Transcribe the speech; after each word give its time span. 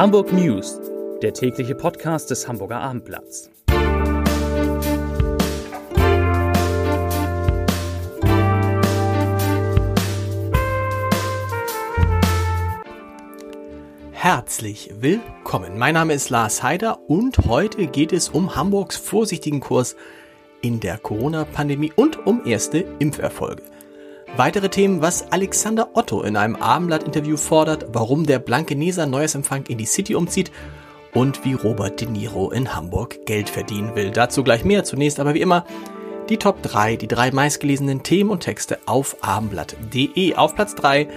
Hamburg 0.00 0.32
News, 0.32 0.80
der 1.20 1.34
tägliche 1.34 1.74
Podcast 1.74 2.30
des 2.30 2.48
Hamburger 2.48 2.80
Abendblatts. 2.80 3.50
Herzlich 14.12 14.90
willkommen. 15.00 15.76
Mein 15.76 15.92
Name 15.92 16.14
ist 16.14 16.30
Lars 16.30 16.62
Heider 16.62 17.00
und 17.06 17.36
heute 17.46 17.86
geht 17.86 18.14
es 18.14 18.30
um 18.30 18.56
Hamburgs 18.56 18.96
vorsichtigen 18.96 19.60
Kurs 19.60 19.96
in 20.62 20.80
der 20.80 20.96
Corona-Pandemie 20.96 21.92
und 21.94 22.26
um 22.26 22.46
erste 22.46 22.86
Impferfolge. 23.00 23.64
Weitere 24.36 24.68
Themen, 24.68 25.02
was 25.02 25.32
Alexander 25.32 25.90
Otto 25.94 26.22
in 26.22 26.36
einem 26.36 26.56
Abendblatt-Interview 26.56 27.36
fordert, 27.36 27.86
warum 27.92 28.24
der 28.24 28.38
Blankeneser 28.38 29.06
Neuesempfang 29.06 29.66
in 29.66 29.76
die 29.76 29.86
City 29.86 30.14
umzieht 30.14 30.50
und 31.12 31.44
wie 31.44 31.54
Robert 31.54 32.00
De 32.00 32.08
Niro 32.08 32.50
in 32.50 32.74
Hamburg 32.74 33.26
Geld 33.26 33.50
verdienen 33.50 33.94
will. 33.96 34.10
Dazu 34.10 34.44
gleich 34.44 34.64
mehr. 34.64 34.84
Zunächst 34.84 35.20
aber 35.20 35.34
wie 35.34 35.40
immer 35.40 35.64
die 36.28 36.38
Top 36.38 36.62
3, 36.62 36.96
die 36.96 37.08
drei 37.08 37.32
meistgelesenen 37.32 38.02
Themen 38.02 38.30
und 38.30 38.40
Texte 38.40 38.78
auf 38.86 39.16
abendblatt.de. 39.20 40.36
Auf 40.36 40.54
Platz 40.54 40.74
3 40.76 41.08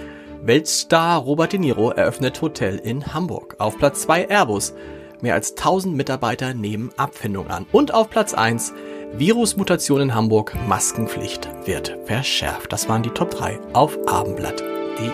Weltstar 0.42 1.20
Robert 1.20 1.52
De 1.52 1.60
Niro 1.60 1.90
eröffnet 1.90 2.42
Hotel 2.42 2.76
in 2.76 3.14
Hamburg. 3.14 3.56
Auf 3.58 3.78
Platz 3.78 4.02
2 4.02 4.28
Airbus. 4.28 4.74
Mehr 5.22 5.34
als 5.34 5.52
1000 5.52 5.96
Mitarbeiter 5.96 6.52
nehmen 6.52 6.90
Abfindung 6.96 7.48
an. 7.48 7.64
Und 7.72 7.94
auf 7.94 8.10
Platz 8.10 8.34
1 8.34 8.74
Virusmutation 9.16 10.00
in 10.00 10.12
Hamburg, 10.12 10.56
Maskenpflicht 10.66 11.48
wird 11.66 11.96
verschärft. 12.04 12.72
Das 12.72 12.88
waren 12.88 13.04
die 13.04 13.10
Top 13.10 13.30
3 13.30 13.60
auf 13.72 13.96
abendblatt.de. 14.08 15.08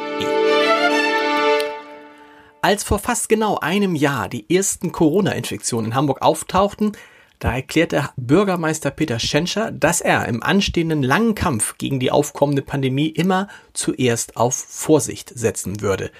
Als 2.62 2.82
vor 2.82 2.98
fast 2.98 3.28
genau 3.28 3.58
einem 3.58 3.94
Jahr 3.94 4.30
die 4.30 4.48
ersten 4.48 4.90
Corona-Infektionen 4.90 5.88
in 5.88 5.94
Hamburg 5.94 6.22
auftauchten, 6.22 6.92
da 7.40 7.52
erklärte 7.52 8.08
Bürgermeister 8.16 8.90
Peter 8.90 9.18
Schenscher, 9.18 9.70
dass 9.70 10.00
er 10.00 10.26
im 10.28 10.42
anstehenden 10.42 11.02
langen 11.02 11.34
Kampf 11.34 11.76
gegen 11.76 12.00
die 12.00 12.10
aufkommende 12.10 12.62
Pandemie 12.62 13.08
immer 13.08 13.48
zuerst 13.74 14.38
auf 14.38 14.54
Vorsicht 14.54 15.30
setzen 15.34 15.82
würde. 15.82 16.10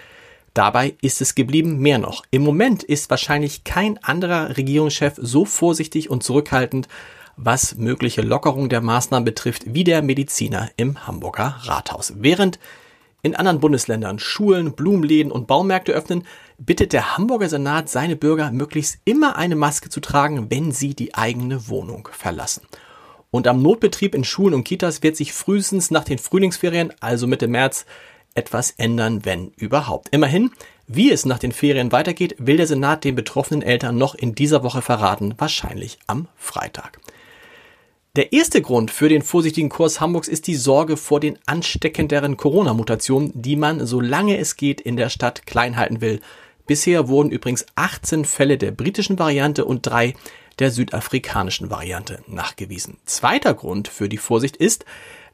Dabei 0.52 0.96
ist 1.00 1.22
es 1.22 1.34
geblieben 1.34 1.78
mehr 1.78 1.98
noch. 1.98 2.24
Im 2.30 2.42
Moment 2.42 2.82
ist 2.82 3.08
wahrscheinlich 3.08 3.64
kein 3.64 3.96
anderer 4.04 4.58
Regierungschef 4.58 5.14
so 5.16 5.46
vorsichtig 5.46 6.10
und 6.10 6.22
zurückhaltend, 6.22 6.86
was 7.36 7.76
mögliche 7.76 8.22
Lockerung 8.22 8.68
der 8.68 8.80
Maßnahmen 8.80 9.24
betrifft, 9.24 9.62
wie 9.66 9.84
der 9.84 10.02
Mediziner 10.02 10.70
im 10.76 11.06
Hamburger 11.06 11.56
Rathaus. 11.62 12.14
Während 12.16 12.58
in 13.22 13.36
anderen 13.36 13.60
Bundesländern 13.60 14.18
Schulen, 14.18 14.72
Blumenläden 14.72 15.30
und 15.30 15.46
Baumärkte 15.46 15.92
öffnen, 15.92 16.24
bittet 16.58 16.92
der 16.92 17.16
Hamburger 17.16 17.48
Senat 17.48 17.88
seine 17.88 18.16
Bürger 18.16 18.50
möglichst 18.50 18.98
immer 19.04 19.36
eine 19.36 19.56
Maske 19.56 19.88
zu 19.88 20.00
tragen, 20.00 20.50
wenn 20.50 20.72
sie 20.72 20.94
die 20.94 21.14
eigene 21.14 21.68
Wohnung 21.68 22.08
verlassen. 22.12 22.62
Und 23.30 23.46
am 23.46 23.62
Notbetrieb 23.62 24.14
in 24.14 24.24
Schulen 24.24 24.54
und 24.54 24.64
Kitas 24.64 25.02
wird 25.02 25.16
sich 25.16 25.32
frühestens 25.32 25.90
nach 25.90 26.04
den 26.04 26.18
Frühlingsferien, 26.18 26.92
also 27.00 27.26
Mitte 27.26 27.46
März, 27.46 27.86
etwas 28.34 28.72
ändern, 28.72 29.24
wenn 29.24 29.48
überhaupt. 29.56 30.08
Immerhin, 30.10 30.50
wie 30.86 31.10
es 31.10 31.26
nach 31.26 31.38
den 31.38 31.52
Ferien 31.52 31.92
weitergeht, 31.92 32.36
will 32.38 32.56
der 32.56 32.66
Senat 32.66 33.04
den 33.04 33.14
betroffenen 33.14 33.62
Eltern 33.62 33.98
noch 33.98 34.14
in 34.14 34.34
dieser 34.34 34.62
Woche 34.62 34.82
verraten, 34.82 35.34
wahrscheinlich 35.38 35.98
am 36.06 36.28
Freitag. 36.36 37.00
Der 38.16 38.32
erste 38.32 38.60
Grund 38.60 38.90
für 38.90 39.08
den 39.08 39.22
vorsichtigen 39.22 39.68
Kurs 39.68 40.00
Hamburgs 40.00 40.26
ist 40.26 40.48
die 40.48 40.56
Sorge 40.56 40.96
vor 40.96 41.20
den 41.20 41.38
ansteckenderen 41.46 42.36
Corona-Mutationen, 42.36 43.30
die 43.40 43.54
man, 43.54 43.86
solange 43.86 44.36
es 44.38 44.56
geht, 44.56 44.80
in 44.80 44.96
der 44.96 45.10
Stadt 45.10 45.46
klein 45.46 45.76
halten 45.76 46.00
will. 46.00 46.20
Bisher 46.66 47.06
wurden 47.06 47.30
übrigens 47.30 47.66
18 47.76 48.24
Fälle 48.24 48.58
der 48.58 48.72
britischen 48.72 49.20
Variante 49.20 49.64
und 49.64 49.86
drei 49.86 50.16
der 50.58 50.72
südafrikanischen 50.72 51.70
Variante 51.70 52.24
nachgewiesen. 52.26 52.96
Zweiter 53.04 53.54
Grund 53.54 53.86
für 53.86 54.08
die 54.08 54.18
Vorsicht 54.18 54.56
ist, 54.56 54.84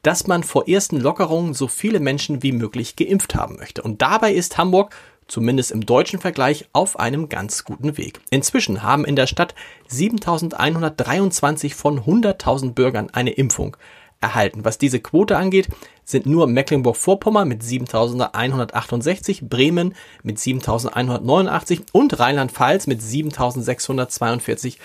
dass 0.03 0.27
man 0.27 0.43
vor 0.43 0.69
ersten 0.69 1.01
Lockerungen 1.01 1.55
so 1.55 1.69
viele 1.69 1.99
Menschen 1.99 2.43
wie 2.43 2.53
möglich 2.53 2.95
geimpft 2.95 3.35
haben 3.35 3.57
möchte. 3.57 3.81
Und 3.81 4.03
dabei 4.03 4.35
ist 4.35 4.59
Hamburg 4.59 4.95
zumindest 5.29 5.71
im 5.71 5.85
deutschen 5.85 6.21
Vergleich, 6.21 6.69
auf 6.73 6.99
einem 6.99 7.29
ganz 7.29 7.65
guten 7.65 7.97
Weg. 7.97 8.21
Inzwischen 8.31 8.83
haben 8.83 9.05
in 9.05 9.17
der 9.17 9.27
Stadt 9.27 9.55
7123 9.89 11.75
von 11.75 12.01
100.000 12.01 12.73
Bürgern 12.73 13.11
eine 13.13 13.31
Impfung 13.31 13.77
erhalten. 14.21 14.65
Was 14.65 14.79
diese 14.79 15.01
Quote 15.01 15.37
angeht, 15.37 15.69
sind 16.05 16.27
nur 16.27 16.47
Mecklenburg-Vorpommern 16.47 17.49
mit 17.49 17.63
7.168, 17.63 19.49
Bremen 19.49 19.95
mit 20.23 20.39
7.189 20.39 21.83
und 21.93 22.19
Rheinland-Pfalz 22.19 22.87
mit 22.87 23.01
7.642 23.01 24.77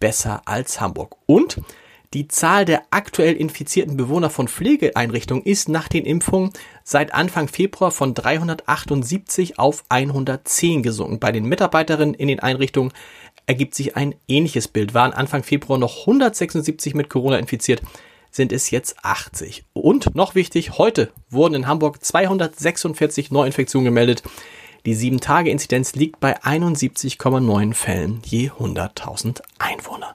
besser 0.00 0.42
als 0.44 0.80
Hamburg. 0.80 1.16
Und 1.26 1.60
die 2.14 2.28
Zahl 2.28 2.64
der 2.64 2.82
aktuell 2.90 3.34
infizierten 3.34 3.96
Bewohner 3.96 4.30
von 4.30 4.46
Pflegeeinrichtungen 4.46 5.44
ist 5.44 5.68
nach 5.68 5.88
den 5.88 6.04
Impfungen 6.04 6.52
seit 6.84 7.12
Anfang 7.12 7.48
Februar 7.48 7.90
von 7.90 8.14
378 8.14 9.58
auf 9.58 9.84
110 9.88 10.84
gesunken. 10.84 11.18
Bei 11.18 11.32
den 11.32 11.44
Mitarbeiterinnen 11.44 12.14
in 12.14 12.28
den 12.28 12.38
Einrichtungen 12.38 12.92
ergibt 13.46 13.74
sich 13.74 13.96
ein 13.96 14.14
ähnliches 14.28 14.68
Bild. 14.68 14.94
Waren 14.94 15.12
Anfang 15.12 15.42
Februar 15.42 15.78
noch 15.78 16.00
176 16.00 16.94
mit 16.94 17.10
Corona 17.10 17.36
infiziert, 17.36 17.82
sind 18.30 18.52
es 18.52 18.70
jetzt 18.70 18.96
80. 19.02 19.64
Und 19.72 20.14
noch 20.14 20.36
wichtig, 20.36 20.78
heute 20.78 21.12
wurden 21.30 21.54
in 21.54 21.66
Hamburg 21.66 22.04
246 22.04 23.32
Neuinfektionen 23.32 23.84
gemeldet. 23.84 24.22
Die 24.86 24.94
7-Tage-Inzidenz 24.94 25.94
liegt 25.94 26.20
bei 26.20 26.40
71,9 26.42 27.74
Fällen 27.74 28.20
je 28.24 28.50
100.000 28.50 29.40
Einwohner. 29.58 30.14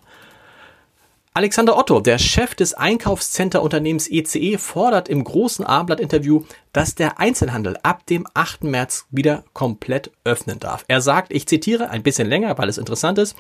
Alexander 1.33 1.77
Otto, 1.77 1.99
der 1.99 2.17
Chef 2.17 2.55
des 2.55 2.73
Einkaufscenterunternehmens 2.73 4.09
ECE, 4.09 4.57
fordert 4.57 5.07
im 5.07 5.23
großen 5.23 5.63
Abendblatt-Interview, 5.63 6.43
dass 6.73 6.95
der 6.95 7.19
Einzelhandel 7.19 7.77
ab 7.83 8.05
dem 8.07 8.25
8. 8.33 8.63
März 8.63 9.05
wieder 9.11 9.43
komplett 9.53 10.11
öffnen 10.23 10.59
darf. 10.59 10.85
Er 10.87 11.01
sagt, 11.01 11.31
ich 11.31 11.47
zitiere 11.47 11.91
ein 11.91 12.01
bisschen 12.01 12.27
länger, 12.27 12.57
weil 12.57 12.67
es 12.67 12.79
interessant 12.79 13.19
ist, 13.19 13.35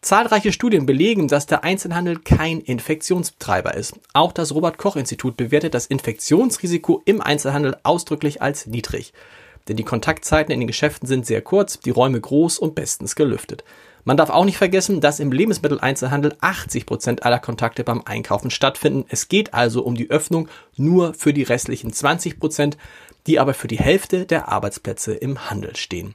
Zahlreiche 0.00 0.50
Studien 0.50 0.84
belegen, 0.84 1.28
dass 1.28 1.46
der 1.46 1.62
Einzelhandel 1.62 2.18
kein 2.18 2.60
Infektionstreiber 2.60 3.74
ist. 3.76 3.94
Auch 4.14 4.32
das 4.32 4.52
Robert 4.52 4.76
Koch 4.76 4.96
Institut 4.96 5.36
bewertet 5.36 5.74
das 5.74 5.86
Infektionsrisiko 5.86 7.02
im 7.04 7.20
Einzelhandel 7.20 7.76
ausdrücklich 7.84 8.42
als 8.42 8.66
niedrig. 8.66 9.12
Denn 9.68 9.76
die 9.76 9.84
Kontaktzeiten 9.84 10.52
in 10.52 10.58
den 10.58 10.66
Geschäften 10.66 11.06
sind 11.06 11.24
sehr 11.24 11.40
kurz, 11.40 11.78
die 11.78 11.90
Räume 11.90 12.20
groß 12.20 12.58
und 12.58 12.74
bestens 12.74 13.14
gelüftet. 13.14 13.62
Man 14.04 14.16
darf 14.16 14.30
auch 14.30 14.44
nicht 14.44 14.58
vergessen, 14.58 15.00
dass 15.00 15.20
im 15.20 15.30
Lebensmitteleinzelhandel 15.30 16.34
80 16.40 16.86
Prozent 16.86 17.22
aller 17.24 17.38
Kontakte 17.38 17.84
beim 17.84 18.02
Einkaufen 18.04 18.50
stattfinden. 18.50 19.04
Es 19.08 19.28
geht 19.28 19.54
also 19.54 19.84
um 19.84 19.94
die 19.94 20.10
Öffnung 20.10 20.48
nur 20.76 21.14
für 21.14 21.32
die 21.32 21.44
restlichen 21.44 21.92
20 21.92 22.40
Prozent, 22.40 22.76
die 23.28 23.38
aber 23.38 23.54
für 23.54 23.68
die 23.68 23.78
Hälfte 23.78 24.26
der 24.26 24.48
Arbeitsplätze 24.48 25.14
im 25.14 25.48
Handel 25.48 25.76
stehen. 25.76 26.14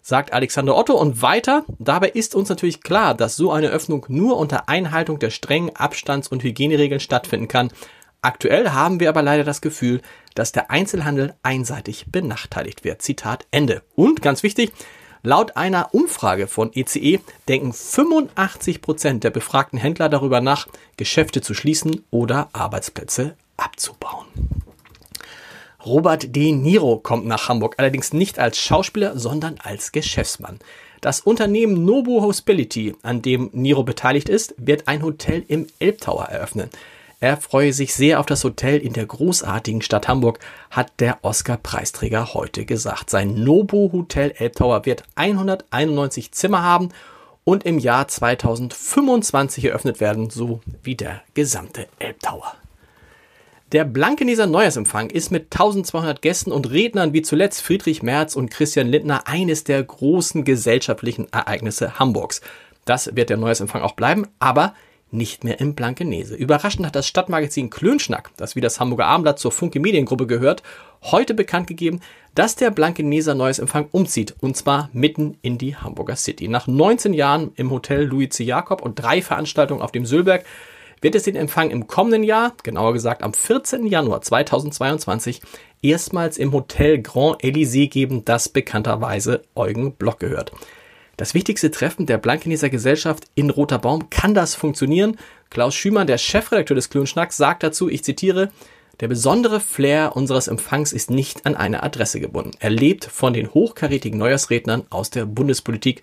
Sagt 0.00 0.32
Alexander 0.32 0.76
Otto 0.76 0.94
und 0.94 1.22
weiter, 1.22 1.64
dabei 1.78 2.10
ist 2.10 2.34
uns 2.34 2.50
natürlich 2.50 2.82
klar, 2.82 3.14
dass 3.14 3.36
so 3.36 3.50
eine 3.50 3.68
Öffnung 3.68 4.04
nur 4.08 4.36
unter 4.36 4.68
Einhaltung 4.68 5.18
der 5.18 5.30
strengen 5.30 5.74
Abstands- 5.74 6.28
und 6.28 6.42
Hygieneregeln 6.42 7.00
stattfinden 7.00 7.48
kann. 7.48 7.72
Aktuell 8.20 8.70
haben 8.70 9.00
wir 9.00 9.08
aber 9.08 9.22
leider 9.22 9.44
das 9.44 9.60
Gefühl, 9.60 10.02
dass 10.34 10.52
der 10.52 10.70
Einzelhandel 10.70 11.34
einseitig 11.42 12.06
benachteiligt 12.12 12.84
wird. 12.84 13.02
Zitat 13.02 13.46
Ende. 13.50 13.82
Und 13.96 14.22
ganz 14.22 14.42
wichtig, 14.42 14.72
Laut 15.26 15.56
einer 15.56 15.94
Umfrage 15.94 16.46
von 16.46 16.70
ECE 16.74 17.18
denken 17.48 17.72
85 17.72 18.82
Prozent 18.82 19.24
der 19.24 19.30
befragten 19.30 19.78
Händler 19.78 20.10
darüber 20.10 20.42
nach, 20.42 20.68
Geschäfte 20.98 21.40
zu 21.40 21.54
schließen 21.54 22.04
oder 22.10 22.50
Arbeitsplätze 22.52 23.34
abzubauen. 23.56 24.26
Robert 25.82 26.36
De 26.36 26.52
Niro 26.52 26.98
kommt 26.98 27.24
nach 27.24 27.48
Hamburg, 27.48 27.76
allerdings 27.78 28.12
nicht 28.12 28.38
als 28.38 28.58
Schauspieler, 28.58 29.18
sondern 29.18 29.56
als 29.62 29.92
Geschäftsmann. 29.92 30.58
Das 31.00 31.20
Unternehmen 31.20 31.86
Nobu 31.86 32.20
Hospitality, 32.20 32.94
an 33.02 33.22
dem 33.22 33.48
Niro 33.54 33.82
beteiligt 33.82 34.28
ist, 34.28 34.54
wird 34.58 34.88
ein 34.88 35.02
Hotel 35.02 35.42
im 35.48 35.68
Elbtower 35.78 36.26
eröffnen. 36.26 36.68
Er 37.24 37.38
freue 37.38 37.72
sich 37.72 37.94
sehr 37.94 38.20
auf 38.20 38.26
das 38.26 38.44
Hotel 38.44 38.78
in 38.78 38.92
der 38.92 39.06
großartigen 39.06 39.80
Stadt 39.80 40.08
Hamburg, 40.08 40.40
hat 40.70 40.92
der 41.00 41.20
Oscar-Preisträger 41.22 42.34
heute 42.34 42.66
gesagt. 42.66 43.08
Sein 43.08 43.42
Nobu 43.42 43.92
Hotel 43.92 44.34
Elbtower 44.36 44.84
wird 44.84 45.04
191 45.14 46.32
Zimmer 46.32 46.62
haben 46.62 46.90
und 47.42 47.64
im 47.64 47.78
Jahr 47.78 48.08
2025 48.08 49.64
eröffnet 49.64 50.00
werden, 50.00 50.28
so 50.28 50.60
wie 50.82 50.96
der 50.96 51.22
gesamte 51.32 51.86
Elbtower. 51.98 52.56
Der 53.72 53.86
Blankeneser 53.86 54.46
Neujahrsempfang 54.46 55.08
ist 55.08 55.30
mit 55.30 55.44
1200 55.44 56.20
Gästen 56.20 56.52
und 56.52 56.70
Rednern 56.70 57.14
wie 57.14 57.22
zuletzt 57.22 57.62
Friedrich 57.62 58.02
Merz 58.02 58.36
und 58.36 58.50
Christian 58.50 58.88
Lindner 58.88 59.26
eines 59.26 59.64
der 59.64 59.82
großen 59.82 60.44
gesellschaftlichen 60.44 61.32
Ereignisse 61.32 61.98
Hamburgs. 61.98 62.42
Das 62.84 63.16
wird 63.16 63.30
der 63.30 63.38
Neujahrsempfang 63.38 63.80
auch 63.80 63.94
bleiben, 63.94 64.26
aber 64.40 64.74
nicht 65.14 65.44
mehr 65.44 65.60
im 65.60 65.74
Blankenese. 65.74 66.34
Überraschend 66.34 66.86
hat 66.86 66.96
das 66.96 67.06
Stadtmagazin 67.06 67.70
Klönschnack, 67.70 68.30
das 68.36 68.56
wie 68.56 68.60
das 68.60 68.80
Hamburger 68.80 69.06
Abendblatt 69.06 69.38
zur 69.38 69.52
Funke 69.52 69.80
Mediengruppe 69.80 70.26
gehört, 70.26 70.62
heute 71.02 71.34
bekannt 71.34 71.66
gegeben, 71.66 72.00
dass 72.34 72.56
der 72.56 72.70
Blankeneser 72.70 73.34
Neues 73.34 73.58
Empfang 73.58 73.88
umzieht 73.92 74.34
und 74.40 74.56
zwar 74.56 74.90
mitten 74.92 75.38
in 75.42 75.56
die 75.56 75.76
Hamburger 75.76 76.16
City. 76.16 76.48
Nach 76.48 76.66
19 76.66 77.14
Jahren 77.14 77.52
im 77.56 77.70
Hotel 77.70 78.04
Louis 78.04 78.30
C. 78.30 78.44
Jakob 78.44 78.82
und 78.82 78.96
drei 78.96 79.22
Veranstaltungen 79.22 79.82
auf 79.82 79.92
dem 79.92 80.04
Sülberg 80.04 80.44
wird 81.00 81.14
es 81.14 81.24
den 81.24 81.36
Empfang 81.36 81.70
im 81.70 81.86
kommenden 81.86 82.24
Jahr, 82.24 82.54
genauer 82.62 82.94
gesagt 82.94 83.22
am 83.22 83.34
14. 83.34 83.86
Januar 83.86 84.22
2022, 84.22 85.42
erstmals 85.82 86.38
im 86.38 86.52
Hotel 86.52 87.00
Grand 87.02 87.42
Elysée 87.42 87.88
geben, 87.88 88.24
das 88.24 88.48
bekannterweise 88.48 89.42
Eugen 89.54 89.92
Block 89.92 90.18
gehört. 90.18 90.52
Das 91.16 91.34
wichtigste 91.34 91.70
Treffen 91.70 92.06
der 92.06 92.18
Blankeneser 92.18 92.70
Gesellschaft 92.70 93.24
in 93.34 93.50
Roter 93.50 93.78
Baum 93.78 94.10
kann 94.10 94.34
das 94.34 94.54
funktionieren. 94.54 95.16
Klaus 95.50 95.74
Schümann, 95.74 96.06
der 96.06 96.18
Chefredakteur 96.18 96.74
des 96.74 96.90
Klönschnacks, 96.90 97.36
sagt 97.36 97.62
dazu, 97.62 97.88
ich 97.88 98.02
zitiere, 98.02 98.50
der 99.00 99.08
besondere 99.08 99.60
Flair 99.60 100.16
unseres 100.16 100.48
Empfangs 100.48 100.92
ist 100.92 101.10
nicht 101.10 101.46
an 101.46 101.56
eine 101.56 101.82
Adresse 101.82 102.20
gebunden. 102.20 102.52
Er 102.60 102.70
lebt 102.70 103.04
von 103.04 103.32
den 103.32 103.52
hochkarätigen 103.52 104.18
Neujahrsrednern 104.18 104.86
aus 104.90 105.10
der 105.10 105.26
Bundespolitik 105.26 106.02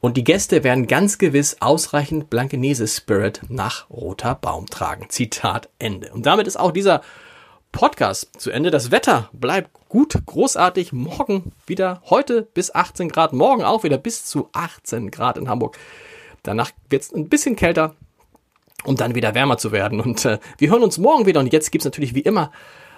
und 0.00 0.16
die 0.16 0.24
Gäste 0.24 0.64
werden 0.64 0.86
ganz 0.86 1.18
gewiss 1.18 1.58
ausreichend 1.60 2.30
Blankenese-Spirit 2.30 3.42
nach 3.48 3.90
Roter 3.90 4.34
Baum 4.34 4.66
tragen. 4.66 5.10
Zitat 5.10 5.68
Ende. 5.78 6.10
Und 6.12 6.24
damit 6.24 6.46
ist 6.46 6.58
auch 6.58 6.72
dieser 6.72 7.02
Podcast 7.72 8.40
zu 8.40 8.50
Ende. 8.50 8.70
Das 8.70 8.90
Wetter 8.90 9.28
bleibt 9.32 9.70
gut, 9.90 10.14
großartig. 10.24 10.92
Morgen 10.94 11.52
wieder 11.66 12.00
heute 12.08 12.48
bis 12.54 12.74
18 12.74 13.10
Grad. 13.10 13.34
Morgen 13.34 13.62
auch 13.62 13.84
wieder 13.84 13.98
bis 13.98 14.24
zu 14.24 14.48
18 14.52 15.10
Grad 15.10 15.36
in 15.36 15.50
Hamburg. 15.50 15.76
Danach 16.42 16.70
wird 16.88 17.02
es 17.02 17.12
ein 17.12 17.28
bisschen 17.28 17.56
kälter, 17.56 17.94
um 18.84 18.96
dann 18.96 19.14
wieder 19.14 19.34
wärmer 19.34 19.58
zu 19.58 19.72
werden. 19.72 20.00
Und 20.00 20.24
äh, 20.24 20.38
wir 20.56 20.70
hören 20.70 20.82
uns 20.82 20.96
morgen 20.96 21.26
wieder. 21.26 21.40
Und 21.40 21.52
jetzt 21.52 21.70
gibt's 21.70 21.84
natürlich 21.84 22.14
wie 22.14 22.20
immer 22.20 22.50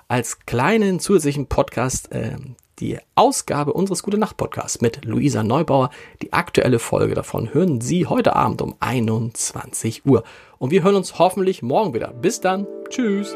als 0.07 0.41
kleinen 0.47 1.01
zusätzlichen 1.01 1.47
Podcast 1.49 2.13
äh, 2.13 2.37
die 2.79 2.99
Ausgabe 3.15 3.73
unseres 3.73 4.03
Gute 4.03 4.19
Nacht 4.19 4.37
Podcasts 4.37 4.81
mit 4.81 5.05
Luisa 5.05 5.43
Neubauer. 5.43 5.91
Die 6.21 6.33
aktuelle 6.33 6.79
Folge 6.79 7.15
davon 7.15 7.53
hören 7.55 7.81
Sie 7.81 8.07
heute 8.07 8.37
Abend 8.37 8.61
um 8.63 8.77
21 8.81 10.05
Uhr. 10.05 10.25
Und 10.59 10.71
wir 10.71 10.83
hören 10.83 10.97
uns 10.97 11.19
hoffentlich 11.19 11.63
morgen 11.63 11.95
wieder. 11.95 12.13
Bis 12.13 12.41
dann. 12.41 12.67
Tschüss. 12.91 13.35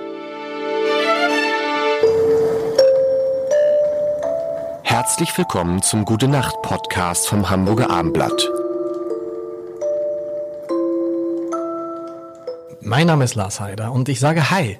Herzlich 4.97 5.37
willkommen 5.37 5.83
zum 5.83 6.07
Gute 6.07 6.27
Nacht 6.27 6.63
Podcast 6.63 7.29
vom 7.29 7.51
Hamburger 7.51 7.91
Abendblatt. 7.91 8.51
Mein 12.81 13.07
Name 13.07 13.25
ist 13.25 13.35
Lars 13.35 13.61
Heider 13.61 13.93
und 13.93 14.09
ich 14.09 14.19
sage 14.19 14.51
Hi. 14.51 14.79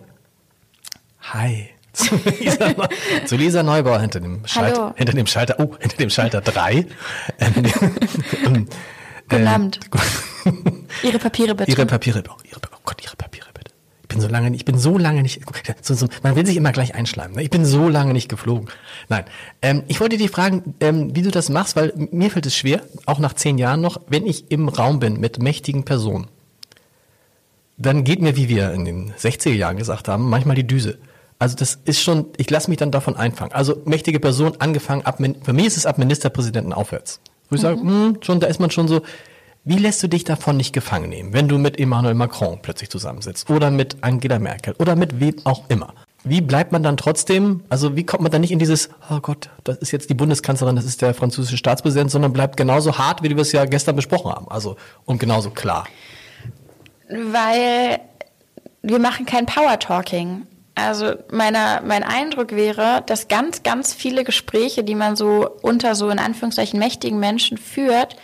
Hi. 1.21 1.69
Zu 1.93 2.17
Lisa, 2.17 2.89
zu 3.27 3.37
Lisa 3.37 3.63
Neubauer 3.63 4.01
hinter 4.01 4.21
dem 4.21 4.47
Schalter, 4.47 4.95
hinter 4.97 5.13
dem 5.13 5.27
Schalter, 5.27 5.57
oh, 5.59 5.77
hinter 5.79 5.99
dem 5.99 6.09
Schalter 6.09 6.41
3. 6.41 6.87
Ähm, 7.39 8.67
Guten 9.29 9.47
Abend. 9.47 9.81
Ihre 11.03 11.19
Papiere 11.19 11.55
bitte. 11.55 11.71
Ihre 11.71 11.85
Papiere, 11.85 12.23
oh, 12.27 12.37
ihre, 12.43 12.61
oh 12.75 12.79
Gott, 12.87 13.05
Ihre 13.05 13.17
Papiere 13.17 13.49
bitte. 13.53 13.73
Ich 13.99 14.03
bin 14.17 14.23
so 14.23 14.29
lange, 14.29 14.55
ich 14.55 14.65
bin 14.65 14.79
so 14.79 14.99
lange 14.99 15.23
nicht, 15.23 15.41
so, 15.83 15.95
so, 15.95 16.07
man 16.23 16.37
will 16.37 16.47
sich 16.47 16.57
immer 16.57 16.73
gleich 16.73 16.95
einschleimen. 16.95 17.37
Ne? 17.37 17.43
Ich 17.43 17.51
bin 17.51 17.65
so 17.65 17.89
lange 17.89 18.13
nicht 18.13 18.29
geflogen. 18.29 18.69
Nein, 19.09 19.25
ähm, 19.63 19.83
ich 19.89 20.01
wollte 20.01 20.17
dich 20.17 20.31
fragen, 20.31 20.75
ähm, 20.81 21.15
wie 21.15 21.23
du 21.23 21.31
das 21.31 21.51
machst, 21.51 21.77
weil 21.77 21.93
mir 21.97 22.31
fällt 22.31 22.47
es 22.47 22.57
schwer, 22.57 22.81
auch 23.05 23.19
nach 23.19 23.35
zehn 23.35 23.59
Jahren 23.59 23.81
noch, 23.81 24.01
wenn 24.09 24.27
ich 24.27 24.51
im 24.51 24.69
Raum 24.69 25.01
bin 25.01 25.21
mit 25.21 25.43
mächtigen 25.43 25.85
Personen, 25.85 26.29
dann 27.77 28.05
geht 28.05 28.23
mir, 28.23 28.37
wie 28.37 28.49
wir 28.49 28.73
in 28.73 28.85
den 28.85 29.13
60er 29.13 29.53
Jahren 29.53 29.77
gesagt 29.77 30.09
haben, 30.09 30.29
manchmal 30.29 30.57
die 30.57 30.67
Düse. 30.67 30.99
Also 31.39 31.57
das 31.57 31.79
ist 31.85 32.01
schon, 32.01 32.27
ich 32.39 32.49
lasse 32.49 32.71
mich 32.71 32.79
dann 32.79 32.91
davon 32.91 33.17
einfangen. 33.17 33.53
Also 33.53 33.83
mächtige 33.85 34.21
Person 34.21 34.55
angefangen, 34.59 35.03
ab, 35.03 35.19
für 35.19 35.53
mich 35.53 35.67
ist 35.67 35.77
es 35.77 35.85
ab 35.85 35.99
Ministerpräsidenten 35.99 36.73
aufwärts. 36.73 37.21
Wo 37.51 37.57
ich 37.57 37.61
mhm. 37.61 37.67
sage, 37.67 37.81
hm, 37.81 38.19
schon, 38.23 38.41
da 38.41 38.47
ist 38.47 38.61
man 38.61 38.71
schon 38.71 38.89
so, 38.89 39.03
wie 39.67 39.79
lässt 39.79 40.01
du 40.01 40.07
dich 40.09 40.23
davon 40.23 40.57
nicht 40.57 40.73
gefangen 40.73 41.11
nehmen, 41.11 41.33
wenn 41.33 41.49
du 41.49 41.59
mit 41.59 41.81
Emmanuel 41.81 42.15
Macron 42.15 42.61
plötzlich 42.63 42.89
zusammensitzt 42.89 43.51
oder 43.51 43.73
mit 43.73 43.97
Angela 44.01 44.39
Merkel 44.39 44.77
oder 44.79 44.95
mit 44.95 45.19
wem 45.19 45.35
auch 45.43 45.65
immer? 45.69 45.93
Wie 46.23 46.41
bleibt 46.41 46.71
man 46.71 46.85
dann 46.85 46.97
trotzdem, 46.97 47.65
also 47.69 47.97
wie 47.97 48.07
kommt 48.07 48.23
man 48.23 48.31
dann 48.31 48.43
nicht 48.43 48.53
in 48.53 48.61
dieses, 48.61 48.91
oh 49.11 49.19
Gott, 49.19 49.51
das 49.65 49.79
ist 49.79 49.91
jetzt 49.91 50.09
die 50.09 50.15
Bundeskanzlerin, 50.15 50.77
das 50.77 50.85
ist 50.85 51.03
der 51.03 51.15
französische 51.15 51.57
Staatspräsident, 51.57 52.13
sondern 52.13 52.33
bleibt 52.33 52.57
genauso 52.57 52.97
hart, 52.97 53.25
wie 53.25 53.31
wir 53.31 53.39
es 53.39 53.51
ja 53.51 53.65
gestern 53.65 53.97
besprochen 53.97 54.31
haben, 54.31 54.49
also 54.49 54.77
und 55.05 55.19
genauso 55.19 55.51
klar? 55.51 55.89
Weil 57.09 57.99
wir 58.83 59.01
machen 59.01 59.27
kein 59.27 59.47
Power 59.47 59.81
Talking. 59.81 60.47
Also 60.77 61.15
meiner, 61.33 61.83
mein 61.83 62.05
Eindruck 62.05 62.53
wäre, 62.53 63.03
dass 63.07 63.27
ganz, 63.27 63.65
ganz 63.65 63.95
viele 63.95 64.23
Gespräche, 64.23 64.85
die 64.85 64.95
man 64.95 65.17
so 65.17 65.51
unter 65.63 65.97
so 65.97 66.09
in 66.09 66.21
Anführungszeichen 66.21 66.79
mächtigen 66.79 67.19
Menschen 67.19 67.59
führt, 67.59 68.17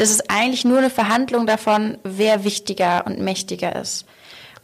das 0.00 0.10
ist 0.10 0.30
eigentlich 0.30 0.64
nur 0.64 0.78
eine 0.78 0.88
Verhandlung 0.88 1.46
davon, 1.46 1.98
wer 2.04 2.42
wichtiger 2.44 3.04
und 3.06 3.20
mächtiger 3.20 3.76
ist. 3.76 4.06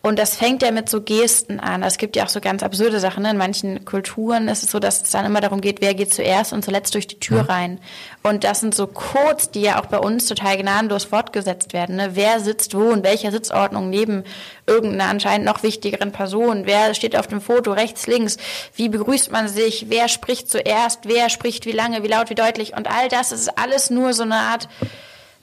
Und 0.00 0.20
das 0.20 0.36
fängt 0.36 0.62
ja 0.62 0.70
mit 0.70 0.88
so 0.88 1.02
Gesten 1.02 1.58
an. 1.58 1.82
Es 1.82 1.98
gibt 1.98 2.14
ja 2.14 2.24
auch 2.24 2.28
so 2.28 2.40
ganz 2.40 2.62
absurde 2.62 3.00
Sachen. 3.00 3.24
Ne? 3.24 3.32
In 3.32 3.36
manchen 3.36 3.84
Kulturen 3.84 4.46
ist 4.46 4.62
es 4.62 4.70
so, 4.70 4.78
dass 4.78 5.02
es 5.02 5.10
dann 5.10 5.26
immer 5.26 5.40
darum 5.40 5.60
geht, 5.60 5.80
wer 5.80 5.94
geht 5.94 6.14
zuerst 6.14 6.52
und 6.52 6.64
zuletzt 6.64 6.94
durch 6.94 7.08
die 7.08 7.18
Tür 7.18 7.38
ja. 7.38 7.42
rein. 7.42 7.80
Und 8.22 8.44
das 8.44 8.60
sind 8.60 8.74
so 8.74 8.86
Codes, 8.86 9.50
die 9.50 9.62
ja 9.62 9.80
auch 9.82 9.86
bei 9.86 9.98
uns 9.98 10.26
total 10.26 10.56
gnadenlos 10.58 11.04
fortgesetzt 11.04 11.72
werden. 11.72 11.96
Ne? 11.96 12.10
Wer 12.12 12.38
sitzt 12.38 12.74
wo 12.74 12.92
in 12.92 13.02
welcher 13.02 13.32
Sitzordnung 13.32 13.90
neben 13.90 14.22
irgendeiner 14.66 15.10
anscheinend 15.10 15.44
noch 15.44 15.64
wichtigeren 15.64 16.12
Person? 16.12 16.66
Wer 16.66 16.94
steht 16.94 17.16
auf 17.16 17.26
dem 17.26 17.40
Foto 17.40 17.72
rechts, 17.72 18.06
links? 18.06 18.36
Wie 18.74 18.88
begrüßt 18.88 19.32
man 19.32 19.48
sich? 19.48 19.86
Wer 19.88 20.08
spricht 20.08 20.48
zuerst? 20.48 21.00
Wer 21.08 21.28
spricht 21.30 21.66
wie 21.66 21.72
lange, 21.72 22.04
wie 22.04 22.08
laut, 22.08 22.30
wie 22.30 22.36
deutlich? 22.36 22.76
Und 22.76 22.88
all 22.88 23.08
das 23.08 23.32
ist 23.32 23.58
alles 23.58 23.90
nur 23.90 24.14
so 24.14 24.22
eine 24.22 24.36
Art, 24.36 24.68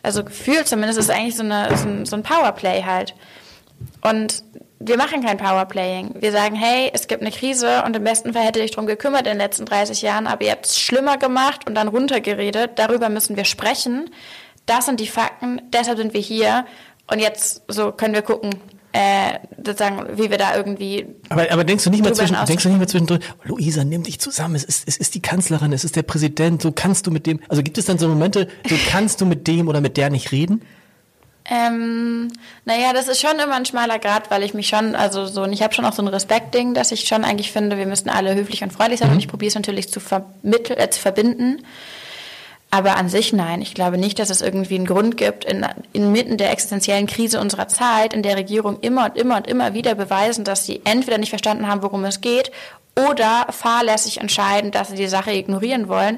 also 0.03 0.23
gefühlt 0.23 0.67
zumindest, 0.67 0.99
ist 0.99 1.09
eigentlich 1.09 1.35
so, 1.35 1.43
eine, 1.43 1.75
so 1.75 1.87
ein, 1.87 2.05
so 2.05 2.15
ein 2.15 2.23
Powerplay 2.23 2.83
halt. 2.83 3.15
Und 4.01 4.43
wir 4.79 4.97
machen 4.97 5.23
kein 5.23 5.37
Powerplaying. 5.37 6.15
Wir 6.19 6.31
sagen, 6.31 6.55
hey, 6.55 6.91
es 6.93 7.07
gibt 7.07 7.21
eine 7.21 7.31
Krise 7.31 7.83
und 7.85 7.95
im 7.95 8.03
besten 8.03 8.33
Fall 8.33 8.43
hätte 8.43 8.59
dich 8.59 8.71
darum 8.71 8.85
gekümmert 8.85 9.21
in 9.21 9.33
den 9.33 9.37
letzten 9.37 9.65
30 9.65 10.01
Jahren, 10.01 10.27
aber 10.27 10.43
ihr 10.43 10.51
habt 10.51 10.65
es 10.65 10.77
schlimmer 10.77 11.17
gemacht 11.17 11.65
und 11.65 11.75
dann 11.75 11.87
runtergeredet. 11.87 12.71
Darüber 12.75 13.07
müssen 13.09 13.37
wir 13.37 13.45
sprechen. 13.45 14.09
Das 14.65 14.85
sind 14.85 14.99
die 14.99 15.07
Fakten, 15.07 15.61
deshalb 15.71 15.97
sind 15.97 16.13
wir 16.13 16.21
hier. 16.21 16.65
Und 17.09 17.19
jetzt 17.19 17.63
so 17.67 17.91
können 17.91 18.13
wir 18.13 18.21
gucken, 18.21 18.51
äh, 18.93 19.39
sozusagen, 19.57 20.17
wie 20.17 20.29
wir 20.29 20.37
da 20.37 20.55
irgendwie. 20.55 21.07
Aber, 21.29 21.51
aber 21.51 21.63
denkst 21.63 21.83
du 21.83 21.89
nicht 21.89 22.03
mehr 22.03 22.13
zwischen, 22.13 22.37
denkst 22.45 22.63
du 22.63 22.69
nicht 22.69 22.77
mehr 22.77 22.87
zwischendrin, 22.87 23.19
Luisa, 23.43 23.83
nimm 23.83 24.03
dich 24.03 24.19
zusammen, 24.19 24.53
es 24.53 24.63
ist, 24.63 24.87
es 24.87 24.97
ist 24.97 25.15
die 25.15 25.21
Kanzlerin, 25.21 25.73
es 25.73 25.83
ist 25.83 25.95
der 25.95 26.03
Präsident, 26.03 26.61
so 26.61 26.71
kannst 26.71 27.07
du 27.07 27.11
mit 27.11 27.25
dem, 27.25 27.39
also 27.49 27.63
gibt 27.63 27.79
es 27.79 27.85
dann 27.85 27.97
so 27.97 28.07
Momente, 28.07 28.47
so 28.69 28.75
kannst 28.89 29.19
du 29.19 29.25
mit 29.25 29.47
dem 29.47 29.67
oder 29.67 29.81
mit 29.81 29.97
der 29.97 30.11
nicht 30.11 30.31
reden? 30.31 30.61
Ähm, 31.45 32.31
naja, 32.65 32.93
das 32.93 33.07
ist 33.07 33.19
schon 33.19 33.37
immer 33.39 33.55
ein 33.55 33.65
schmaler 33.65 33.97
Grad, 33.97 34.29
weil 34.31 34.43
ich 34.43 34.53
mich 34.53 34.67
schon, 34.67 34.95
also 34.95 35.25
so, 35.25 35.41
und 35.41 35.51
ich 35.51 35.63
habe 35.63 35.73
schon 35.73 35.85
auch 35.85 35.93
so 35.93 36.03
ein 36.03 36.07
Respektding, 36.07 36.75
dass 36.75 36.91
ich 36.91 37.05
schon 37.05 37.25
eigentlich 37.25 37.51
finde, 37.51 37.77
wir 37.77 37.87
müssen 37.87 38.09
alle 38.09 38.35
höflich 38.35 38.63
und 38.63 38.71
freundlich 38.71 38.99
sein 38.99 39.09
mhm. 39.09 39.15
und 39.15 39.19
ich 39.19 39.27
probiere 39.27 39.49
es 39.49 39.55
natürlich 39.55 39.89
zu, 39.91 39.99
vermitteln, 39.99 40.79
äh, 40.79 40.89
zu 40.91 41.01
verbinden. 41.01 41.63
Aber 42.73 42.97
an 42.97 43.07
sich 43.07 43.33
nein. 43.33 43.61
Ich 43.61 43.75
glaube 43.75 43.99
nicht, 43.99 44.17
dass 44.17 44.31
es 44.31 44.41
irgendwie 44.41 44.73
einen 44.73 44.87
Grund 44.87 45.15
gibt, 45.15 45.45
in, 45.45 45.63
inmitten 45.93 46.37
der 46.37 46.51
existenziellen 46.51 47.05
Krise 47.05 47.39
unserer 47.39 47.67
Zeit, 47.67 48.15
in 48.15 48.23
der 48.23 48.35
Regierung 48.35 48.79
immer 48.79 49.05
und 49.05 49.15
immer 49.15 49.37
und 49.37 49.45
immer 49.45 49.75
wieder 49.75 49.93
beweisen, 49.93 50.43
dass 50.43 50.65
sie 50.65 50.81
entweder 50.83 51.19
nicht 51.19 51.29
verstanden 51.29 51.67
haben, 51.67 51.83
worum 51.83 52.03
es 52.03 52.19
geht, 52.19 52.51
oder 52.97 53.45
fahrlässig 53.51 54.21
entscheiden, 54.21 54.71
dass 54.71 54.89
sie 54.89 54.95
die 54.95 55.05
Sache 55.05 55.31
ignorieren 55.33 55.87
wollen, 55.87 56.17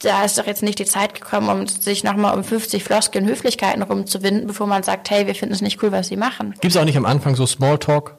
da 0.00 0.24
ist 0.24 0.36
doch 0.36 0.46
jetzt 0.48 0.64
nicht 0.64 0.80
die 0.80 0.84
Zeit 0.84 1.14
gekommen, 1.14 1.48
um 1.48 1.68
sich 1.68 2.02
nochmal 2.02 2.36
um 2.36 2.42
50 2.42 2.82
Floskeln 2.82 3.28
Höflichkeiten 3.28 3.82
rumzuwinden, 3.82 4.48
bevor 4.48 4.66
man 4.66 4.82
sagt, 4.82 5.08
hey, 5.10 5.28
wir 5.28 5.36
finden 5.36 5.54
es 5.54 5.62
nicht 5.62 5.80
cool, 5.80 5.92
was 5.92 6.08
sie 6.08 6.16
machen. 6.16 6.54
Gibt 6.60 6.74
es 6.74 6.76
auch 6.76 6.84
nicht 6.84 6.96
am 6.96 7.06
Anfang 7.06 7.36
so 7.36 7.46
Smalltalk? 7.46 8.16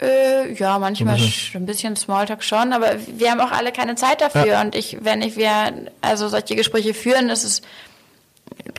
Äh, 0.00 0.52
ja, 0.52 0.78
manchmal 0.78 1.18
ein 1.54 1.66
bisschen 1.66 1.96
Smalltalk 1.96 2.44
schon, 2.44 2.72
aber 2.74 2.96
wir 3.06 3.30
haben 3.30 3.40
auch 3.40 3.50
alle 3.50 3.72
keine 3.72 3.94
Zeit 3.94 4.20
dafür. 4.20 4.46
Ja. 4.46 4.60
Und 4.60 4.74
ich, 4.74 4.98
wenn 5.00 5.22
ich 5.22 5.36
wir 5.36 5.72
also 6.02 6.28
solche 6.28 6.54
Gespräche 6.54 6.92
führen, 6.92 7.30
ist 7.30 7.44
es, 7.44 7.62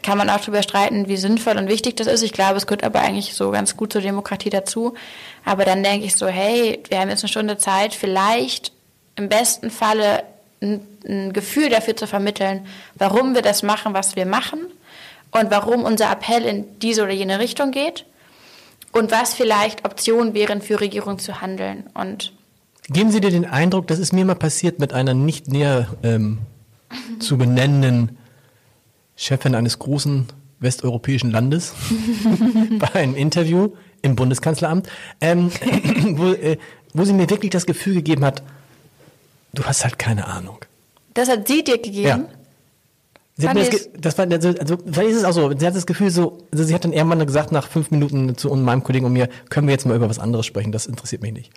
kann 0.04 0.18
man 0.18 0.30
auch 0.30 0.40
darüber 0.40 0.62
streiten, 0.62 1.08
wie 1.08 1.18
sinnvoll 1.18 1.58
und 1.58 1.70
wichtig 1.70 1.96
das 1.96 2.06
ist. 2.06 2.22
Ich 2.22 2.34
glaube, 2.34 2.58
es 2.58 2.68
gehört 2.68 2.84
aber 2.84 3.00
eigentlich 3.00 3.34
so 3.34 3.50
ganz 3.50 3.76
gut 3.76 3.94
zur 3.94 4.02
Demokratie 4.02 4.52
dazu. 4.52 4.94
Aber 5.44 5.66
dann 5.66 5.82
denke 5.82 6.06
ich 6.06 6.16
so, 6.16 6.28
hey, 6.28 6.84
wir 6.88 7.00
haben 7.00 7.10
jetzt 7.10 7.24
eine 7.24 7.30
Stunde 7.30 7.58
Zeit, 7.58 7.96
vielleicht 7.96 8.72
im 9.16 9.28
besten 9.28 9.72
Falle 9.72 10.24
ein, 10.62 10.82
ein 11.08 11.34
Gefühl 11.34 11.70
dafür 11.70 11.96
zu 11.96 12.06
vermitteln, 12.06 12.68
warum 12.94 13.34
wir 13.34 13.42
das 13.42 13.64
machen, 13.64 13.96
was 13.96 14.16
wir 14.16 14.28
machen 14.28 14.60
und 15.32 15.50
warum 15.50 15.84
unser 15.84 16.12
Appell 16.12 16.46
in 16.46 16.80
diese 16.80 17.04
oder 17.04 17.12
jene 17.12 17.40
Richtung 17.40 17.72
geht 17.72 18.06
und 18.92 19.12
was 19.12 19.34
vielleicht 19.34 19.86
Optionen 19.86 20.34
wären 20.34 20.62
für 20.62 20.80
Regierung 20.80 21.20
zu 21.20 21.42
handeln. 21.42 21.86
Und 21.94 22.34
Geben 22.90 23.12
Sie 23.12 23.20
dir 23.20 23.32
den 23.32 23.46
Eindruck, 23.46 23.88
das 23.88 24.00
ist 24.00 24.14
mir 24.14 24.24
mal 24.24 24.36
passiert 24.36 24.80
mit 24.80 24.94
einer 24.94 25.14
nicht 25.14 25.50
näher 25.50 25.88
ähm, 26.04 26.40
zu 27.20 27.38
benennenden 27.38 28.18
Chefin 29.16 29.56
eines 29.56 29.80
großen 29.80 30.28
westeuropäischen 30.60 31.32
Landes 31.32 31.74
bei 32.80 32.94
einem 32.94 33.16
Interview 33.16 33.74
im 34.02 34.16
Bundeskanzleramt, 34.16 34.88
ähm, 35.22 35.52
wo, 36.18 36.32
äh, 36.32 36.58
wo 36.94 37.04
sie 37.04 37.14
mir 37.14 37.30
wirklich 37.30 37.52
das 37.52 37.66
Gefühl 37.66 37.96
gegeben 37.96 38.24
hat, 38.24 38.42
du 39.54 39.64
hast 39.66 39.84
halt 39.84 40.00
keine 40.00 40.28
Ahnung. 40.28 40.60
Das 41.14 41.30
hat 41.30 41.48
sie 41.48 41.64
dir 41.64 41.78
gegeben? 41.78 42.08
Ja. 42.08 42.30
Sie 43.40 43.48
hat 43.48 43.54
mir 43.56 43.70
das, 43.70 43.90
das 44.00 44.18
war, 44.18 44.26
also, 44.32 44.50
also, 44.60 44.78
vielleicht 44.92 45.10
ist 45.12 45.18
es 45.18 45.24
auch 45.24 45.32
so, 45.32 45.52
sie 45.56 45.68
hat 45.68 45.76
das 45.76 45.86
Gefühl 45.86 46.10
so, 46.10 46.40
also 46.52 46.64
sie 46.64 46.74
hat 46.74 46.84
dann 46.86 46.92
irgendwann 46.94 47.24
gesagt 47.26 47.52
nach 47.52 47.68
fünf 47.68 47.92
Minuten 47.92 48.36
zu 48.36 48.50
meinem 48.56 48.84
Kollegen 48.84 49.06
und 49.06 49.14
mir, 49.14 49.30
können 49.50 49.68
wir 49.68 49.74
jetzt 49.74 49.86
mal 49.86 49.96
über 49.96 50.10
was 50.10 50.18
anderes 50.18 50.46
sprechen, 50.48 50.72
das 50.72 50.88
interessiert 50.88 51.22
mich 51.22 51.34
nicht. 51.34 51.52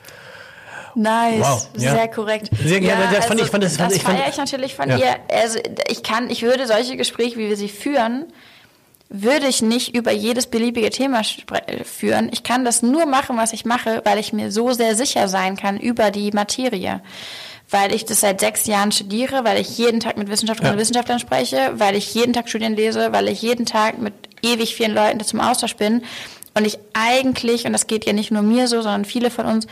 Nice, 0.94 1.40
Wow, 1.40 1.68
ja. 1.78 1.92
sehr 1.92 2.08
korrekt. 2.08 2.50
Sehr 2.64 2.80
gerne, 2.80 3.04
das 3.14 3.26
fand 3.26 3.40
ich- 3.40 3.46
fand 3.48 3.62
das- 3.64 3.76
fand 3.76 3.90
das 3.92 3.96
ich- 3.96 4.02
fand- 4.02 4.18
feiere 4.18 4.28
ich 4.28 4.36
natürlich 4.36 4.74
von 4.74 4.88
Ja. 4.90 4.98
ihr. 4.98 5.16
Also 5.32 5.58
ich 5.88 6.02
kann, 6.02 6.28
ich 6.30 6.42
würde 6.42 6.66
solche 6.66 6.96
Gespräche, 6.96 7.36
wie 7.38 7.48
wir 7.48 7.56
sie 7.56 7.68
führen, 7.68 8.26
würde 9.08 9.46
ich 9.46 9.62
nicht 9.62 9.94
über 9.96 10.10
jedes 10.12 10.48
beliebige 10.48 10.90
Thema 10.90 11.22
führen. 11.84 12.28
Ich 12.32 12.42
kann 12.42 12.64
das 12.64 12.82
nur 12.82 13.06
machen, 13.06 13.36
was 13.36 13.52
ich 13.52 13.64
mache, 13.64 14.02
weil 14.04 14.18
ich 14.18 14.32
mir 14.32 14.52
so 14.52 14.72
sehr 14.72 14.94
sicher 14.96 15.28
sein 15.28 15.56
kann 15.56 15.78
über 15.78 16.10
die 16.10 16.30
Materie. 16.32 17.00
Weil 17.70 17.94
ich 17.94 18.04
das 18.04 18.20
seit 18.20 18.40
sechs 18.40 18.66
Jahren 18.66 18.90
studiere, 18.90 19.44
weil 19.44 19.60
ich 19.60 19.78
jeden 19.78 20.00
Tag 20.00 20.16
mit 20.16 20.28
Wissenschaftlerinnen 20.28 20.72
Ja. 20.72 20.74
und 20.76 20.80
Wissenschaftlern 20.80 21.20
spreche, 21.20 21.72
weil 21.74 21.94
ich 21.94 22.12
jeden 22.14 22.32
Tag 22.32 22.48
Studien 22.48 22.74
lese, 22.74 23.12
weil 23.12 23.28
ich 23.28 23.42
jeden 23.42 23.64
Tag 23.66 23.98
mit 23.98 24.14
ewig 24.42 24.74
vielen 24.74 24.94
Leuten 24.94 25.20
zum 25.20 25.40
Austausch 25.40 25.76
bin. 25.76 26.02
Und 26.54 26.64
ich 26.66 26.78
eigentlich, 26.94 27.66
und 27.66 27.72
das 27.72 27.86
geht 27.86 28.06
ja 28.06 28.12
nicht 28.12 28.32
nur 28.32 28.42
mir 28.42 28.66
so, 28.66 28.82
sondern 28.82 29.04
viele 29.04 29.30
von 29.30 29.46
uns, 29.46 29.66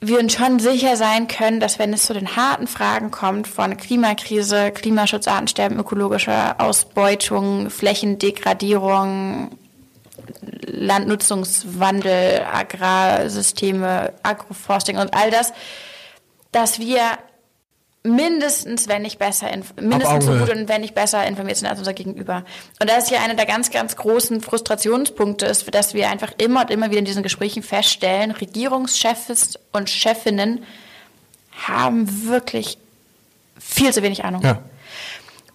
wir 0.00 0.20
uns 0.20 0.34
schon 0.34 0.60
sicher 0.60 0.96
sein 0.96 1.26
können, 1.26 1.58
dass 1.58 1.78
wenn 1.78 1.92
es 1.92 2.04
zu 2.04 2.12
den 2.12 2.36
harten 2.36 2.66
Fragen 2.68 3.10
kommt 3.10 3.48
von 3.48 3.76
Klimakrise, 3.76 4.70
Klimaschutz, 4.70 5.26
Artensterben, 5.26 5.78
ökologischer 5.78 6.60
Ausbeutung, 6.60 7.70
Flächendegradierung, 7.70 9.50
Landnutzungswandel, 10.66 12.42
Agrarsysteme, 12.52 14.12
Agroforsting 14.22 14.98
und 14.98 15.14
all 15.14 15.30
das, 15.30 15.52
dass 16.56 16.78
wir 16.78 17.18
mindestens, 18.02 18.88
wenn 18.88 19.02
nicht 19.02 19.18
besser, 19.18 19.48
mindestens 19.78 20.24
so 20.24 20.32
gut 20.32 20.48
und 20.48 20.68
wenn 20.70 20.80
nicht 20.80 20.94
besser 20.94 21.26
informiert 21.26 21.58
sind 21.58 21.68
als 21.68 21.78
unser 21.80 21.92
Gegenüber. 21.92 22.44
Und 22.80 22.88
das 22.88 23.04
ist 23.04 23.10
ja 23.10 23.20
einer 23.20 23.34
der 23.34 23.44
ganz, 23.44 23.70
ganz 23.70 23.94
großen 23.96 24.40
Frustrationspunkte 24.40 25.44
ist, 25.44 25.74
dass 25.74 25.92
wir 25.92 26.08
einfach 26.08 26.32
immer 26.38 26.62
und 26.62 26.70
immer 26.70 26.88
wieder 26.88 27.00
in 27.00 27.04
diesen 27.04 27.22
Gesprächen 27.22 27.62
feststellen, 27.62 28.30
Regierungschefs 28.30 29.58
und 29.72 29.90
Chefinnen 29.90 30.64
haben 31.66 32.26
wirklich 32.26 32.78
viel 33.58 33.92
zu 33.92 34.02
wenig 34.02 34.24
Ahnung. 34.24 34.42
Ja. 34.42 34.62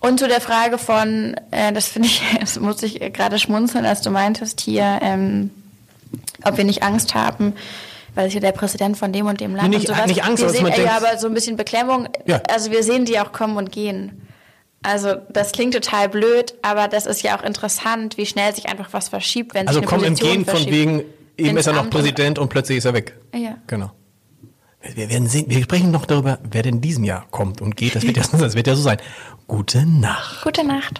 Und 0.02 0.20
zu 0.20 0.28
der 0.28 0.42
Frage 0.42 0.78
von, 0.78 1.36
äh, 1.50 1.74
das 1.74 1.88
finde 1.88 2.10
ich, 2.10 2.22
das 2.40 2.60
muss 2.60 2.84
ich 2.84 3.00
gerade 3.12 3.40
schmunzeln, 3.40 3.86
als 3.86 4.02
du 4.02 4.12
meintest 4.12 4.62
hier, 4.62 5.00
ähm, 5.02 5.50
ob 6.44 6.58
wir 6.58 6.64
nicht 6.64 6.84
Angst 6.84 7.16
haben, 7.16 7.56
weil 8.16 8.28
es 8.28 8.34
ja 8.34 8.40
der 8.40 8.52
Präsident 8.52 8.98
von 8.98 9.12
dem 9.14 9.26
und 9.28 9.40
dem 9.40 9.56
Land 9.56 9.70
Nee, 9.70 9.76
und 9.78 9.82
nicht- 9.82 9.88
sowas. 9.88 10.08
nicht 10.08 10.24
Angst, 10.24 10.44
wir 10.44 10.50
sehen, 10.50 10.64
man 10.64 10.74
ja, 10.82 10.98
aber 10.98 11.18
so 11.18 11.28
ein 11.28 11.34
bisschen 11.34 11.56
Beklemmung. 11.56 12.08
Ja. 12.26 12.42
Also 12.50 12.72
wir 12.72 12.84
sehen 12.84 13.06
die 13.06 13.20
auch 13.20 13.32
kommen 13.32 13.58
und 13.58 13.72
gehen. 13.72 14.28
Also 14.84 15.16
das 15.30 15.52
klingt 15.52 15.74
total 15.76 16.10
blöd, 16.10 16.56
aber 16.64 16.88
das 16.88 17.06
ist 17.06 17.22
ja 17.22 17.38
auch 17.40 17.44
interessant, 17.44 18.18
wie 18.18 18.26
schnell 18.26 18.54
sich 18.56 18.68
einfach 18.68 18.90
was 18.92 19.10
verschiebt, 19.10 19.54
wenn 19.54 19.68
Also 19.68 19.80
sich 19.80 19.88
eine 19.88 19.98
komm 19.98 20.04
im 20.06 20.14
Position 20.16 20.44
Gehen 20.44 20.46
von 20.46 20.66
wegen, 20.66 21.04
eben 21.38 21.58
ist 21.58 21.68
er 21.68 21.74
noch 21.74 21.82
Amt 21.84 21.92
Präsident 21.92 22.40
und 22.40 22.50
plötzlich 22.50 22.80
ist 22.80 22.86
er 22.86 22.94
weg. 22.94 23.16
Ja. 23.36 23.58
Genau. 23.68 23.92
Wir 24.96 25.12
werden 25.12 25.28
sehen, 25.28 25.46
wir 25.48 25.62
sprechen 25.62 25.92
noch 25.92 26.08
darüber, 26.08 26.40
wer 26.50 26.64
denn 26.64 26.76
in 26.76 26.82
diesem 26.82 27.04
Jahr 27.04 27.28
kommt 27.30 27.62
und 27.62 27.78
geht. 27.78 27.96
Das 27.96 28.02
wird 28.02 28.18
ja, 28.18 28.24
das 28.40 28.56
wird 28.56 28.66
ja 28.66 28.74
so 28.76 28.82
sein. 28.82 28.98
Gute 29.48 29.86
Nacht. 29.86 30.44
Gute 30.44 30.64
Nacht. 30.66 31.00